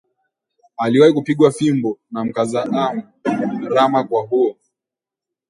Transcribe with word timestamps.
Aliwahi 0.77 1.13
kupigwa 1.13 1.51
fimbo 1.51 1.99
na 2.11 2.25
mkaza 2.25 2.63
amu 2.65 3.03
Rama 3.69 4.03
kwa 4.03 4.21
huo 4.21 4.57